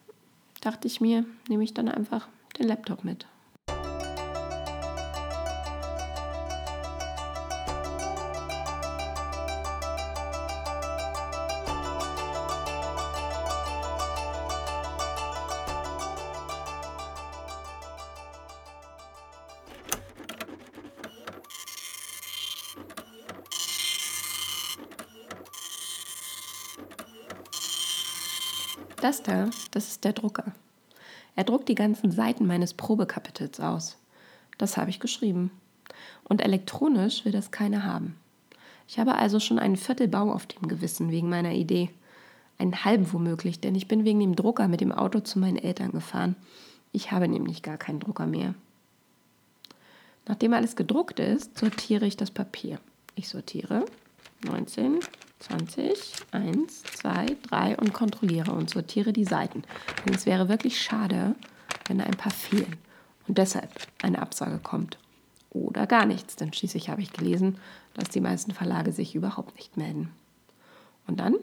dachte 0.62 0.88
ich 0.88 1.02
mir, 1.02 1.26
nehme 1.50 1.64
ich 1.64 1.74
dann 1.74 1.90
einfach 1.90 2.28
den 2.58 2.68
Laptop 2.68 3.04
mit. 3.04 3.26
Das 29.06 29.22
da, 29.22 29.52
das 29.70 29.90
ist 29.90 30.04
der 30.04 30.14
Drucker. 30.14 30.52
Er 31.36 31.44
druckt 31.44 31.70
die 31.70 31.76
ganzen 31.76 32.10
Seiten 32.10 32.48
meines 32.48 32.74
Probekapitels 32.74 33.60
aus. 33.60 34.00
Das 34.58 34.78
habe 34.78 34.90
ich 34.90 35.00
geschrieben. 35.00 35.52
Und 36.24 36.42
elektronisch 36.42 37.24
will 37.24 37.32
das 37.32 37.52
keiner 37.52 37.84
haben. 37.84 38.16
Ich 38.88 38.98
habe 38.98 39.14
also 39.14 39.40
schon 39.40 39.60
einen 39.60 39.76
Viertelbau 39.76 40.34
auf 40.34 40.48
dem 40.48 40.68
Gewissen 40.68 41.12
wegen 41.12 41.30
meiner 41.30 41.52
Idee. 41.52 41.92
Einen 42.58 42.84
halben 42.84 43.14
womöglich, 43.14 43.60
denn 43.60 43.76
ich 43.76 43.88
bin 43.88 44.06
wegen 44.06 44.22
dem 44.22 44.36
Drucker 44.36 44.68
mit 44.68 44.82
dem 44.82 44.92
Auto 44.92 45.20
zu 45.20 45.38
meinen 45.38 45.60
Eltern 45.60 45.92
gefahren. 45.92 46.36
Ich 46.92 47.12
habe 47.12 47.28
nämlich 47.28 47.62
gar 47.62 47.78
keinen 47.78 48.00
Drucker 48.00 48.26
mehr. 48.26 48.56
Nachdem 50.28 50.52
alles 50.56 50.76
gedruckt 50.76 51.20
ist, 51.20 51.60
sortiere 51.60 52.08
ich 52.08 52.18
das 52.18 52.32
Papier. 52.32 52.80
Ich 53.14 53.30
sortiere 53.30 53.86
19, 54.48 55.00
20, 55.40 56.14
1, 56.32 56.84
2, 56.84 57.26
3 57.50 57.78
und 57.78 57.94
kontrolliere 57.94 58.52
und 58.52 58.70
sortiere 58.70 59.14
die 59.14 59.26
Seiten. 59.26 59.64
Denn 60.06 60.14
es 60.14 60.26
wäre 60.26 60.50
wirklich 60.50 60.82
schade, 60.82 61.36
wenn 61.88 62.00
da 62.00 62.06
ein 62.06 62.18
paar 62.18 62.32
fehlen 62.32 62.78
und 63.28 63.38
deshalb 63.38 63.70
eine 64.02 64.22
Absage 64.22 64.60
kommt. 64.60 64.98
Oder 65.52 65.88
gar 65.88 66.06
nichts, 66.06 66.36
denn 66.36 66.54
schließlich 66.54 66.90
habe 66.90 67.02
ich 67.02 67.14
gelesen, 67.14 67.58
dass 67.94 68.10
die 68.10 68.22
meisten 68.22 68.52
Verlage 68.52 68.92
sich 68.92 69.16
überhaupt 69.16 69.56
nicht 69.56 69.78
melden. 69.78 70.12
Und 71.08 71.20
dann 71.20 71.36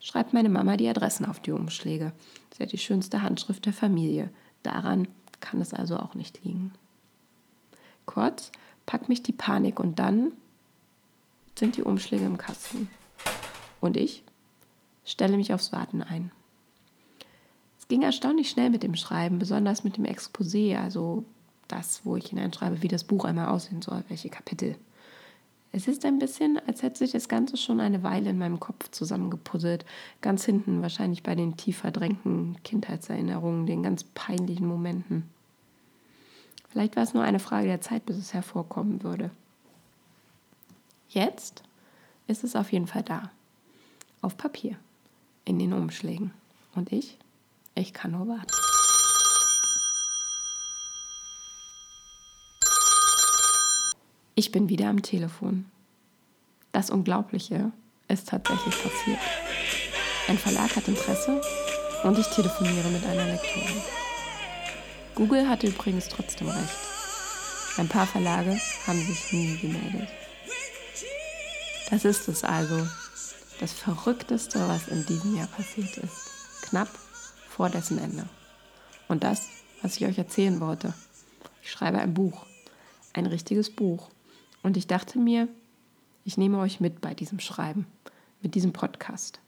schreibt 0.00 0.32
meine 0.32 0.48
Mama 0.48 0.76
die 0.76 0.88
Adressen 0.88 1.26
auf 1.26 1.40
die 1.40 1.52
Umschläge. 1.52 2.12
Sie 2.56 2.62
hat 2.62 2.72
die 2.72 2.78
schönste 2.78 3.22
Handschrift 3.22 3.66
der 3.66 3.72
Familie. 3.72 4.30
Daran 4.62 5.08
kann 5.40 5.60
es 5.60 5.74
also 5.74 5.96
auch 5.96 6.14
nicht 6.14 6.44
liegen. 6.44 6.72
Kurz 8.06 8.52
packt 8.86 9.08
mich 9.08 9.22
die 9.22 9.32
Panik 9.32 9.80
und 9.80 9.98
dann 9.98 10.32
sind 11.58 11.76
die 11.76 11.82
Umschläge 11.82 12.24
im 12.24 12.38
Kasten. 12.38 12.88
Und 13.80 13.96
ich 13.96 14.24
stelle 15.04 15.36
mich 15.36 15.52
aufs 15.54 15.72
Warten 15.72 16.02
ein. 16.02 16.30
Es 17.78 17.88
ging 17.88 18.02
erstaunlich 18.02 18.50
schnell 18.50 18.70
mit 18.70 18.82
dem 18.82 18.94
Schreiben, 18.94 19.38
besonders 19.38 19.84
mit 19.84 19.96
dem 19.96 20.04
Exposé, 20.04 20.76
also 20.76 21.24
das, 21.68 22.04
wo 22.04 22.16
ich 22.16 22.26
hineinschreibe, 22.26 22.82
wie 22.82 22.88
das 22.88 23.04
Buch 23.04 23.24
einmal 23.24 23.48
aussehen 23.48 23.82
soll, 23.82 24.04
welche 24.08 24.28
Kapitel. 24.28 24.76
Es 25.70 25.86
ist 25.86 26.04
ein 26.06 26.18
bisschen, 26.18 26.58
als 26.66 26.82
hätte 26.82 26.98
sich 26.98 27.12
das 27.12 27.28
Ganze 27.28 27.56
schon 27.58 27.80
eine 27.80 28.02
Weile 28.02 28.30
in 28.30 28.38
meinem 28.38 28.58
Kopf 28.58 28.90
zusammengepuzzelt. 28.90 29.84
Ganz 30.22 30.44
hinten, 30.44 30.80
wahrscheinlich 30.80 31.22
bei 31.22 31.34
den 31.34 31.56
tief 31.56 31.78
verdrängten 31.78 32.56
Kindheitserinnerungen, 32.64 33.66
den 33.66 33.82
ganz 33.82 34.02
peinlichen 34.02 34.66
Momenten. 34.66 35.28
Vielleicht 36.70 36.96
war 36.96 37.02
es 37.02 37.14
nur 37.14 37.22
eine 37.22 37.38
Frage 37.38 37.66
der 37.66 37.80
Zeit, 37.80 38.06
bis 38.06 38.16
es 38.16 38.32
hervorkommen 38.32 39.02
würde. 39.02 39.30
Jetzt 41.08 41.62
ist 42.26 42.44
es 42.44 42.56
auf 42.56 42.72
jeden 42.72 42.86
Fall 42.86 43.02
da. 43.02 43.30
Auf 44.20 44.36
Papier. 44.36 44.76
In 45.44 45.58
den 45.58 45.72
Umschlägen. 45.72 46.32
Und 46.74 46.92
ich? 46.92 47.16
Ich 47.74 47.92
kann 47.92 48.10
nur 48.10 48.28
warten. 48.28 48.52
Ich 54.34 54.52
bin 54.52 54.68
wieder 54.68 54.88
am 54.88 55.02
Telefon. 55.02 55.66
Das 56.72 56.90
Unglaubliche 56.90 57.72
ist 58.08 58.28
tatsächlich 58.28 58.74
passiert. 58.82 59.18
Ein 60.28 60.38
Verlag 60.38 60.76
hat 60.76 60.86
Interesse 60.88 61.40
und 62.04 62.18
ich 62.18 62.26
telefoniere 62.26 62.88
mit 62.88 63.04
einer 63.04 63.26
Lektorin. 63.26 63.82
Google 65.14 65.48
hatte 65.48 65.66
übrigens 65.68 66.08
trotzdem 66.08 66.48
recht. 66.48 66.76
Ein 67.78 67.88
paar 67.88 68.06
Verlage 68.06 68.60
haben 68.86 69.00
sich 69.00 69.32
nie 69.32 69.56
gemeldet. 69.58 70.08
Das 71.90 72.04
ist 72.04 72.28
es 72.28 72.44
also. 72.44 72.86
Das 73.60 73.72
Verrückteste, 73.72 74.60
was 74.68 74.88
in 74.88 75.06
diesem 75.06 75.34
Jahr 75.34 75.48
passiert 75.48 75.96
ist. 75.98 76.30
Knapp 76.62 76.88
vor 77.48 77.68
dessen 77.68 77.98
Ende. 77.98 78.28
Und 79.08 79.24
das, 79.24 79.48
was 79.82 79.96
ich 79.96 80.06
euch 80.06 80.18
erzählen 80.18 80.60
wollte. 80.60 80.94
Ich 81.62 81.72
schreibe 81.72 81.98
ein 81.98 82.14
Buch. 82.14 82.46
Ein 83.14 83.26
richtiges 83.26 83.70
Buch. 83.70 84.10
Und 84.62 84.76
ich 84.76 84.86
dachte 84.86 85.18
mir, 85.18 85.48
ich 86.24 86.36
nehme 86.36 86.58
euch 86.58 86.78
mit 86.78 87.00
bei 87.00 87.14
diesem 87.14 87.40
Schreiben, 87.40 87.86
mit 88.42 88.54
diesem 88.54 88.72
Podcast. 88.72 89.40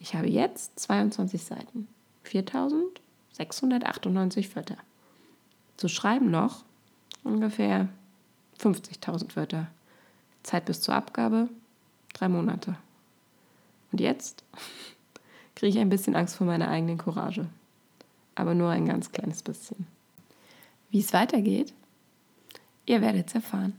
Ich 0.00 0.14
habe 0.14 0.28
jetzt 0.28 0.80
22 0.80 1.42
Seiten, 1.42 1.86
4698 2.24 4.56
Wörter. 4.56 4.78
Zu 5.76 5.88
schreiben 5.88 6.30
noch 6.30 6.64
ungefähr 7.22 7.90
50.000 8.60 9.36
Wörter. 9.36 9.68
Zeit 10.42 10.64
bis 10.64 10.80
zur 10.80 10.94
Abgabe 10.94 11.50
Drei 12.16 12.30
Monate. 12.30 12.78
Und 13.92 14.00
jetzt 14.00 14.44
kriege 15.54 15.76
ich 15.76 15.78
ein 15.78 15.88
bisschen 15.88 16.16
Angst 16.16 16.36
vor 16.36 16.46
meiner 16.46 16.68
eigenen 16.68 16.98
Courage. 16.98 17.46
Aber 18.34 18.54
nur 18.54 18.70
ein 18.70 18.86
ganz 18.86 19.12
kleines 19.12 19.42
bisschen. 19.42 19.86
Wie 20.90 21.00
es 21.00 21.12
weitergeht, 21.12 21.72
ihr 22.84 23.00
werdet 23.00 23.28
es 23.28 23.34
erfahren. 23.34 23.78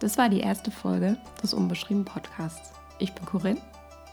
Das 0.00 0.16
war 0.16 0.28
die 0.28 0.40
erste 0.40 0.70
Folge 0.70 1.18
des 1.42 1.52
Unbeschrieben 1.52 2.04
Podcasts. 2.04 2.72
Ich 2.98 3.12
bin 3.12 3.26
Corinne. 3.26 3.60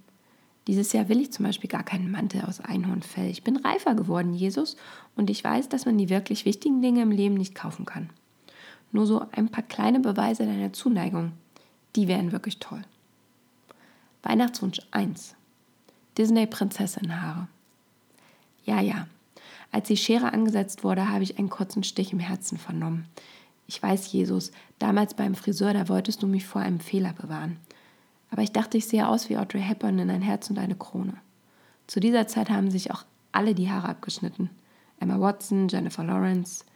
Dieses 0.67 0.93
Jahr 0.93 1.09
will 1.09 1.21
ich 1.21 1.33
zum 1.33 1.47
Beispiel 1.47 1.71
gar 1.71 1.85
keinen 1.85 2.11
Mantel 2.11 2.43
aus 2.43 2.61
Einhornfell. 2.61 3.31
Ich 3.31 3.43
bin 3.43 3.57
reifer 3.57 3.95
geworden, 3.95 4.35
Jesus, 4.35 4.77
und 5.17 5.31
ich 5.31 5.43
weiß, 5.43 5.71
dass 5.71 5.87
man 5.87 5.97
die 5.97 6.11
wirklich 6.11 6.45
wichtigen 6.45 6.83
Dinge 6.83 7.01
im 7.01 7.11
Leben 7.11 7.35
nicht 7.35 7.55
kaufen 7.55 7.87
kann. 7.87 8.11
Nur 8.93 9.07
so 9.07 9.25
ein 9.33 9.49
paar 9.49 9.63
kleine 9.63 10.01
Beweise 10.01 10.45
deiner 10.45 10.75
Zuneigung, 10.75 11.33
die 11.95 12.09
wären 12.09 12.31
wirklich 12.31 12.59
toll. 12.59 12.83
Weihnachtswunsch 14.23 14.81
1. 14.91 15.35
Disney-Prinzessin-Haare. 16.19 17.49
Ja, 18.67 18.83
ja, 18.83 19.07
als 19.73 19.89
die 19.89 19.97
Schere 19.97 20.35
angesetzt 20.35 20.85
wurde, 20.85 21.09
habe 21.09 21.25
ich 21.25 21.39
einen 21.39 21.49
kurzen 21.49 21.85
Stich 21.85 22.13
im 22.13 22.21
Herzen 22.21 22.59
vernommen. 22.59 23.07
Ich 23.67 23.83
weiß, 23.83 24.13
Jesus, 24.13 24.53
damals 24.79 25.15
beim 25.15 25.35
Friseur, 25.35 25.73
da 25.73 25.89
wolltest 25.89 26.23
du 26.23 26.27
mich 26.27 26.45
vor 26.45 26.61
einem 26.61 26.81
Fehler 26.81 27.15
bewahren. 27.15 27.57
Aber 28.37 28.43
ich 28.43 28.53
dachte, 28.53 28.77
ich 28.77 28.87
sehe 28.87 29.09
aus 29.09 29.31
wie 29.31 29.39
Audrey 29.39 29.63
Hepburn 29.63 29.99
in 29.99 30.11
ein 30.11 30.21
Herz 30.21 30.51
und 30.51 30.59
eine 30.59 30.75
Krone. 30.75 31.15
Zu 31.87 32.01
dieser 32.01 32.27
Zeit 32.27 32.51
haben 32.51 32.71
sich 32.71 32.91
auch 32.91 33.07
alle 33.33 33.55
die 33.55 33.71
Haare 33.71 33.89
abgeschnitten. 33.89 34.51
Emma 35.01 35.19
Watson, 35.19 35.69
Jennifer 35.69 36.05
Lawrence. 36.05 36.67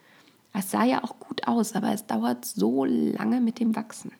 Es 0.54 0.70
sah 0.70 0.84
ja 0.84 1.04
auch 1.04 1.20
gut 1.20 1.46
aus, 1.46 1.74
aber 1.74 1.92
es 1.92 2.06
dauert 2.06 2.46
so 2.46 2.86
lange 2.86 3.42
mit 3.42 3.60
dem 3.60 3.76
Wachsen. 3.76 4.10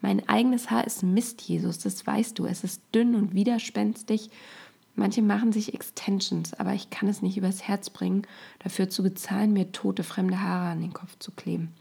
Mein 0.00 0.26
eigenes 0.26 0.70
Haar 0.70 0.86
ist 0.86 1.02
Mist, 1.02 1.42
Jesus, 1.42 1.80
das 1.80 2.06
weißt 2.06 2.38
du. 2.38 2.46
Es 2.46 2.64
ist 2.64 2.80
dünn 2.94 3.14
und 3.14 3.34
widerspenstig. 3.34 4.30
Manche 4.94 5.20
machen 5.20 5.52
sich 5.52 5.74
Extensions, 5.74 6.54
aber 6.54 6.72
ich 6.72 6.88
kann 6.88 7.10
es 7.10 7.20
nicht 7.20 7.36
übers 7.36 7.68
Herz 7.68 7.90
bringen, 7.90 8.22
dafür 8.60 8.88
zu 8.88 9.02
bezahlen, 9.02 9.52
mir 9.52 9.70
tote 9.70 10.02
fremde 10.02 10.40
Haare 10.40 10.70
an 10.70 10.80
den 10.80 10.94
Kopf 10.94 11.18
zu 11.18 11.30
kleben. 11.30 11.74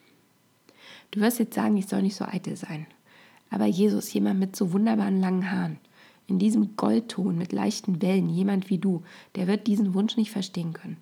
Du 1.11 1.21
wirst 1.21 1.39
jetzt 1.39 1.55
sagen, 1.55 1.77
ich 1.77 1.87
soll 1.87 2.01
nicht 2.01 2.17
so 2.17 2.25
eitel 2.25 2.57
sein. 2.57 2.85
Aber 3.49 3.65
Jesus, 3.65 4.13
jemand 4.13 4.39
mit 4.39 4.55
so 4.55 4.73
wunderbaren 4.73 5.19
langen 5.19 5.51
Haaren, 5.51 5.79
in 6.27 6.39
diesem 6.39 6.75
Goldton 6.75 7.37
mit 7.37 7.51
leichten 7.51 8.01
Wellen, 8.01 8.29
jemand 8.29 8.69
wie 8.69 8.77
du, 8.77 9.03
der 9.35 9.47
wird 9.47 9.67
diesen 9.67 9.93
Wunsch 9.93 10.15
nicht 10.15 10.31
verstehen 10.31 10.73
können. 10.73 10.97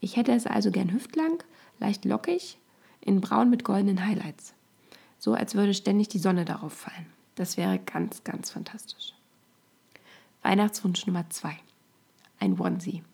Ich 0.00 0.16
hätte 0.16 0.32
es 0.32 0.46
also 0.46 0.72
gern 0.72 0.92
hüftlang, 0.92 1.42
leicht 1.78 2.04
lockig, 2.04 2.58
in 3.00 3.20
braun 3.20 3.50
mit 3.50 3.64
goldenen 3.64 4.04
Highlights. 4.04 4.54
So 5.18 5.34
als 5.34 5.54
würde 5.54 5.74
ständig 5.74 6.08
die 6.08 6.18
Sonne 6.18 6.44
darauf 6.44 6.72
fallen. 6.72 7.06
Das 7.36 7.56
wäre 7.56 7.78
ganz, 7.78 8.24
ganz 8.24 8.50
fantastisch. 8.50 9.14
Weihnachtswunsch 10.42 11.06
Nummer 11.06 11.30
zwei. 11.30 11.56
Ein 12.40 12.58
Onesie. 12.58 13.04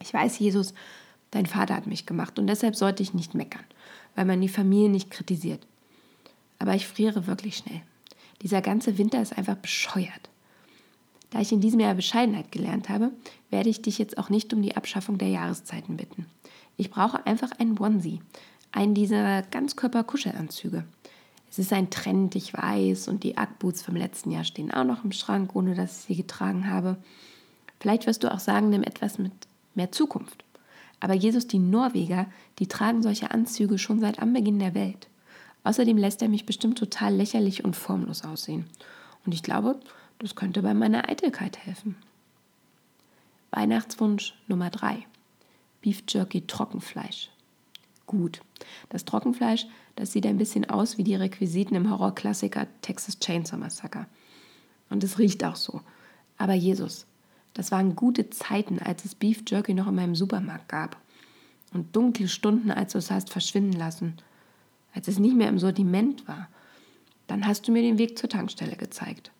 Ich 0.00 0.14
weiß, 0.14 0.38
Jesus, 0.38 0.74
dein 1.32 1.46
Vater 1.46 1.74
hat 1.74 1.88
mich 1.88 2.06
gemacht 2.06 2.38
und 2.38 2.46
deshalb 2.46 2.76
sollte 2.76 3.02
ich 3.02 3.14
nicht 3.14 3.34
meckern, 3.34 3.64
weil 4.14 4.24
man 4.24 4.40
die 4.40 4.48
Familie 4.48 4.88
nicht 4.88 5.10
kritisiert. 5.10 5.66
Aber 6.64 6.74
ich 6.74 6.86
friere 6.86 7.26
wirklich 7.26 7.58
schnell. 7.58 7.82
Dieser 8.40 8.62
ganze 8.62 8.96
Winter 8.96 9.20
ist 9.20 9.36
einfach 9.36 9.56
bescheuert. 9.56 10.30
Da 11.28 11.38
ich 11.40 11.52
in 11.52 11.60
diesem 11.60 11.78
Jahr 11.78 11.92
Bescheidenheit 11.92 12.52
gelernt 12.52 12.88
habe, 12.88 13.10
werde 13.50 13.68
ich 13.68 13.82
dich 13.82 13.98
jetzt 13.98 14.16
auch 14.16 14.30
nicht 14.30 14.54
um 14.54 14.62
die 14.62 14.74
Abschaffung 14.74 15.18
der 15.18 15.28
Jahreszeiten 15.28 15.98
bitten. 15.98 16.24
Ich 16.78 16.90
brauche 16.90 17.26
einfach 17.26 17.50
einen 17.58 17.78
Onesie, 17.78 18.22
einen 18.72 18.94
dieser 18.94 19.42
Ganzkörper-Kuschelanzüge. 19.42 20.84
Es 21.50 21.58
ist 21.58 21.70
ein 21.74 21.90
Trend, 21.90 22.34
ich 22.34 22.54
weiß, 22.54 23.08
und 23.08 23.24
die 23.24 23.36
Ackboots 23.36 23.82
vom 23.82 23.94
letzten 23.94 24.30
Jahr 24.30 24.44
stehen 24.44 24.72
auch 24.72 24.84
noch 24.84 25.04
im 25.04 25.12
Schrank, 25.12 25.54
ohne 25.54 25.74
dass 25.74 25.98
ich 25.98 26.06
sie 26.06 26.16
getragen 26.16 26.70
habe. 26.70 26.96
Vielleicht 27.78 28.06
wirst 28.06 28.24
du 28.24 28.32
auch 28.32 28.40
sagen, 28.40 28.70
nimm 28.70 28.84
etwas 28.84 29.18
mit 29.18 29.32
mehr 29.74 29.92
Zukunft. 29.92 30.44
Aber 30.98 31.12
Jesus, 31.12 31.46
die 31.46 31.58
Norweger, 31.58 32.24
die 32.58 32.68
tragen 32.68 33.02
solche 33.02 33.32
Anzüge 33.32 33.76
schon 33.76 34.00
seit 34.00 34.18
Anbeginn 34.18 34.60
der 34.60 34.74
Welt. 34.74 35.08
Außerdem 35.64 35.96
lässt 35.96 36.22
er 36.22 36.28
mich 36.28 36.46
bestimmt 36.46 36.78
total 36.78 37.14
lächerlich 37.14 37.64
und 37.64 37.74
formlos 37.74 38.24
aussehen. 38.24 38.66
Und 39.26 39.32
ich 39.32 39.42
glaube, 39.42 39.80
das 40.18 40.36
könnte 40.36 40.62
bei 40.62 40.74
meiner 40.74 41.08
Eitelkeit 41.08 41.58
helfen. 41.58 41.96
Weihnachtswunsch 43.50 44.34
Nummer 44.46 44.70
3. 44.70 45.06
Beef 45.80 46.02
Jerky 46.08 46.46
Trockenfleisch. 46.46 47.30
Gut, 48.06 48.42
das 48.90 49.04
Trockenfleisch, 49.04 49.66
das 49.96 50.12
sieht 50.12 50.26
ein 50.26 50.36
bisschen 50.36 50.68
aus 50.68 50.98
wie 50.98 51.04
die 51.04 51.14
Requisiten 51.14 51.74
im 51.74 51.90
Horrorklassiker 51.90 52.66
Texas 52.82 53.18
Chainsaw 53.18 53.56
Massacre. 53.56 54.06
Und 54.90 55.02
es 55.02 55.18
riecht 55.18 55.42
auch 55.44 55.56
so. 55.56 55.80
Aber 56.36 56.52
Jesus, 56.52 57.06
das 57.54 57.70
waren 57.70 57.96
gute 57.96 58.28
Zeiten, 58.30 58.78
als 58.80 59.04
es 59.04 59.14
Beef 59.14 59.42
Jerky 59.48 59.72
noch 59.72 59.86
in 59.86 59.94
meinem 59.94 60.14
Supermarkt 60.14 60.68
gab. 60.68 60.96
Und 61.72 61.96
dunkle 61.96 62.28
Stunden, 62.28 62.70
als 62.70 62.92
du 62.92 62.98
es 62.98 63.10
hast 63.10 63.30
verschwinden 63.30 63.72
lassen. 63.72 64.18
Als 64.94 65.08
es 65.08 65.18
nicht 65.18 65.36
mehr 65.36 65.48
im 65.48 65.58
Sortiment 65.58 66.26
war. 66.28 66.48
Dann 67.26 67.46
hast 67.46 67.66
du 67.66 67.72
mir 67.72 67.82
den 67.82 67.98
Weg 67.98 68.18
zur 68.18 68.28
Tankstelle 68.28 68.76
gezeigt. 68.76 69.30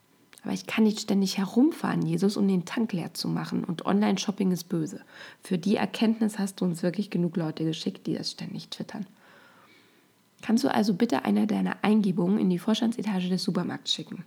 Aber 0.42 0.52
ich 0.52 0.66
kann 0.66 0.84
nicht 0.84 1.00
ständig 1.00 1.38
herumfahren, 1.38 2.02
Jesus, 2.02 2.36
um 2.36 2.46
den 2.46 2.66
Tank 2.66 2.92
leer 2.92 3.14
zu 3.14 3.28
machen. 3.28 3.64
Und 3.64 3.86
Online-Shopping 3.86 4.52
ist 4.52 4.64
böse. 4.64 5.00
Für 5.42 5.56
die 5.56 5.76
Erkenntnis 5.76 6.38
hast 6.38 6.60
du 6.60 6.66
uns 6.66 6.82
wirklich 6.82 7.08
genug 7.08 7.36
Leute 7.36 7.64
geschickt, 7.64 8.06
die 8.06 8.14
das 8.14 8.30
ständig 8.30 8.68
twittern. 8.68 9.06
Kannst 10.42 10.62
du 10.62 10.68
also 10.68 10.92
bitte 10.92 11.24
einer 11.24 11.46
deiner 11.46 11.76
Eingebungen 11.80 12.38
in 12.38 12.50
die 12.50 12.58
Vorstandsetage 12.58 13.30
des 13.30 13.42
Supermarkts 13.42 13.94
schicken? 13.94 14.24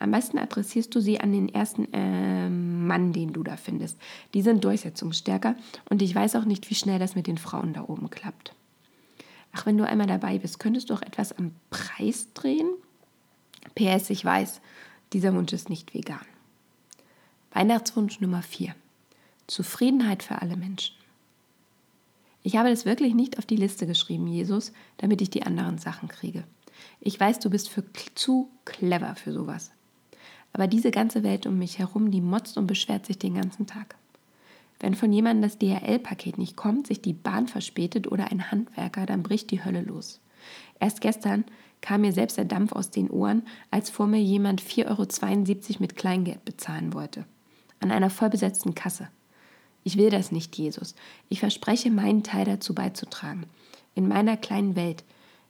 Am 0.00 0.10
besten 0.10 0.38
adressierst 0.38 0.92
du 0.94 1.00
sie 1.00 1.20
an 1.20 1.32
den 1.32 1.48
ersten 1.48 1.92
äh, 1.92 2.50
Mann, 2.50 3.12
den 3.12 3.32
du 3.32 3.44
da 3.44 3.56
findest. 3.56 3.98
Die 4.34 4.42
sind 4.42 4.64
durchsetzungsstärker 4.64 5.54
und 5.88 6.02
ich 6.02 6.14
weiß 6.14 6.36
auch 6.36 6.44
nicht, 6.44 6.68
wie 6.68 6.74
schnell 6.74 6.98
das 6.98 7.14
mit 7.14 7.28
den 7.28 7.38
Frauen 7.38 7.72
da 7.72 7.84
oben 7.88 8.10
klappt. 8.10 8.52
Ach, 9.56 9.64
wenn 9.64 9.78
du 9.78 9.86
einmal 9.86 10.06
dabei 10.06 10.38
bist, 10.38 10.58
könntest 10.58 10.90
du 10.90 10.94
auch 10.94 11.00
etwas 11.00 11.32
am 11.32 11.52
Preis 11.70 12.28
drehen? 12.34 12.68
PS, 13.74 14.10
ich 14.10 14.22
weiß, 14.22 14.60
dieser 15.14 15.32
Wunsch 15.32 15.54
ist 15.54 15.70
nicht 15.70 15.94
vegan. 15.94 16.20
Weihnachtswunsch 17.52 18.20
Nummer 18.20 18.42
4. 18.42 18.74
Zufriedenheit 19.46 20.22
für 20.22 20.42
alle 20.42 20.58
Menschen. 20.58 20.94
Ich 22.42 22.56
habe 22.56 22.68
das 22.68 22.84
wirklich 22.84 23.14
nicht 23.14 23.38
auf 23.38 23.46
die 23.46 23.56
Liste 23.56 23.86
geschrieben, 23.86 24.26
Jesus, 24.26 24.72
damit 24.98 25.22
ich 25.22 25.30
die 25.30 25.44
anderen 25.44 25.78
Sachen 25.78 26.08
kriege. 26.08 26.44
Ich 27.00 27.18
weiß, 27.18 27.38
du 27.38 27.48
bist 27.48 27.70
für 27.70 27.82
zu 28.14 28.50
clever 28.66 29.14
für 29.14 29.32
sowas. 29.32 29.70
Aber 30.52 30.66
diese 30.66 30.90
ganze 30.90 31.22
Welt 31.22 31.46
um 31.46 31.58
mich 31.58 31.78
herum, 31.78 32.10
die 32.10 32.20
motzt 32.20 32.58
und 32.58 32.66
beschwert 32.66 33.06
sich 33.06 33.18
den 33.18 33.34
ganzen 33.36 33.66
Tag. 33.66 33.96
Wenn 34.78 34.94
von 34.94 35.12
jemandem 35.12 35.42
das 35.42 35.58
DHL-Paket 35.58 36.38
nicht 36.38 36.56
kommt, 36.56 36.86
sich 36.86 37.00
die 37.00 37.14
Bahn 37.14 37.48
verspätet 37.48 38.10
oder 38.10 38.30
ein 38.30 38.50
Handwerker, 38.50 39.06
dann 39.06 39.22
bricht 39.22 39.50
die 39.50 39.64
Hölle 39.64 39.82
los. 39.82 40.20
Erst 40.78 41.00
gestern 41.00 41.44
kam 41.80 42.02
mir 42.02 42.12
selbst 42.12 42.36
der 42.36 42.44
Dampf 42.44 42.72
aus 42.72 42.90
den 42.90 43.10
Ohren, 43.10 43.42
als 43.70 43.90
vor 43.90 44.06
mir 44.06 44.20
jemand 44.20 44.62
4,72 44.62 44.86
Euro 44.86 45.76
mit 45.80 45.96
Kleingeld 45.96 46.44
bezahlen 46.44 46.92
wollte. 46.92 47.24
An 47.80 47.90
einer 47.90 48.10
vollbesetzten 48.10 48.74
Kasse. 48.74 49.08
Ich 49.84 49.96
will 49.96 50.10
das 50.10 50.32
nicht, 50.32 50.56
Jesus. 50.56 50.94
Ich 51.28 51.40
verspreche, 51.40 51.90
meinen 51.90 52.22
Teil 52.22 52.44
dazu 52.44 52.74
beizutragen. 52.74 53.46
In 53.94 54.08
meiner 54.08 54.36
kleinen 54.36 54.74
Welt. 54.74 55.04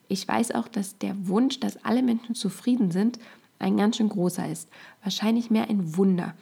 Ich 0.08 0.28
weiß 0.28 0.52
auch, 0.52 0.68
dass 0.68 0.98
der 0.98 1.26
Wunsch, 1.26 1.58
dass 1.58 1.82
alle 1.84 2.02
Menschen 2.02 2.34
zufrieden 2.34 2.90
sind, 2.90 3.18
ein 3.58 3.76
ganz 3.76 3.96
schön 3.96 4.08
großer 4.08 4.48
ist. 4.48 4.68
Wahrscheinlich 5.02 5.50
mehr 5.50 5.70
ein 5.70 5.96
Wunder. 5.96 6.34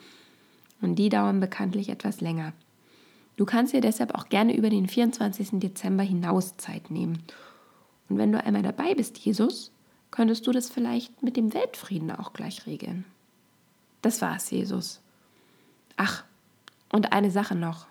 Und 0.81 0.97
die 0.97 1.09
dauern 1.09 1.41
bekanntlich 1.41 1.89
etwas 1.89 2.21
länger. 2.21 2.53
Du 3.37 3.45
kannst 3.45 3.73
dir 3.73 3.81
deshalb 3.81 4.15
auch 4.15 4.29
gerne 4.29 4.57
über 4.57 4.71
den 4.71 4.87
24. 4.87 5.61
Dezember 5.61 6.05
hinaus 6.05 6.57
Zeit 6.57 6.91
nehmen. 6.91 7.23
Und 8.09 8.19
wenn 8.19 8.33
du 8.33 8.43
einmal 8.43 8.63
dabei 8.63 8.95
bist, 8.95 9.19
Jesus, 9.19 9.73
könntest 10.11 10.47
du 10.47 10.53
das 10.53 10.71
vielleicht 10.71 11.23
mit 11.23 11.37
dem 11.37 11.53
Weltfrieden 11.55 12.11
auch 12.13 12.33
gleich 12.33 12.67
regeln. 12.67 13.05
Das 14.03 14.21
war's, 14.21 14.51
Jesus. 14.51 15.01
Ach, 15.97 16.25
und 16.93 17.13
eine 17.13 17.31
Sache 17.31 17.55
noch. 17.55 17.87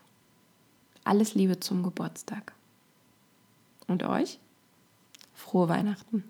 Alles 1.03 1.35
Liebe 1.35 1.59
zum 1.59 1.83
Geburtstag. 1.83 2.53
Und 3.87 4.03
euch? 4.03 4.39
Frohe 5.33 5.67
Weihnachten. 5.67 6.23